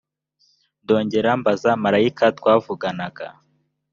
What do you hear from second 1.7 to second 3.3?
marayika twavuganaga